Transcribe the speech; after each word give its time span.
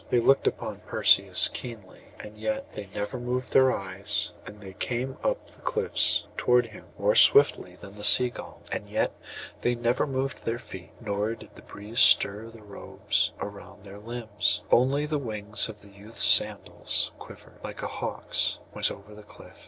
They 0.09 0.19
looked 0.19 0.47
upon 0.47 0.79
Perseus 0.87 1.47
keenly, 1.53 2.05
and 2.19 2.35
yet 2.35 2.73
they 2.73 2.87
never 2.87 3.19
moved 3.19 3.53
their 3.53 3.71
eyes; 3.71 4.31
and 4.47 4.59
they 4.59 4.73
came 4.73 5.15
up 5.23 5.51
the 5.51 5.61
cliffs 5.61 6.25
towards 6.37 6.69
him 6.69 6.85
more 6.97 7.13
swiftly 7.13 7.75
than 7.75 7.93
the 7.93 8.03
sea 8.03 8.31
gull, 8.31 8.63
and 8.71 8.89
yet 8.89 9.11
they 9.61 9.75
never 9.75 10.07
moved 10.07 10.43
their 10.43 10.57
feet, 10.57 10.89
nor 10.99 11.35
did 11.35 11.53
the 11.53 11.61
breeze 11.61 11.99
stir 11.99 12.49
the 12.49 12.63
robes 12.63 13.33
about 13.39 13.83
their 13.83 13.99
limbs; 13.99 14.63
only 14.71 15.05
the 15.05 15.19
wings 15.19 15.69
of 15.69 15.81
the 15.83 15.89
youth's 15.89 16.23
sandals 16.23 17.11
quivered, 17.19 17.59
like 17.63 17.83
a 17.83 17.87
hawk's 17.87 18.57
when 18.71 18.83
he 18.83 18.89
hangs 18.91 19.01
above 19.05 19.15
the 19.15 19.21
cliff. 19.21 19.59